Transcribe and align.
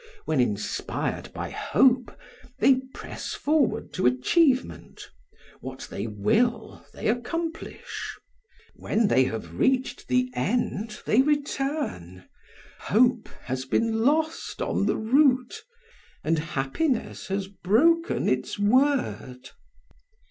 When 0.25 0.39
inspired 0.39 1.31
by 1.31 1.51
hope, 1.51 2.17
they 2.57 2.77
press 2.91 3.35
forward 3.35 3.93
to 3.93 4.07
achievement; 4.07 5.03
what 5.59 5.87
they 5.91 6.07
will, 6.07 6.83
they 6.91 7.07
accomplish. 7.07 8.17
When 8.75 9.07
they 9.09 9.25
have 9.25 9.53
reached 9.59 10.07
the 10.07 10.31
end, 10.33 10.99
they 11.05 11.21
return; 11.21 12.27
hope 12.79 13.27
has 13.43 13.65
been 13.65 14.03
lost 14.03 14.59
on 14.59 14.87
the 14.87 14.97
route, 14.97 15.61
and 16.23 16.39
happiness 16.39 17.27
has 17.27 17.45
broken 17.47 18.27
its 18.27 18.57
word." 18.57 19.51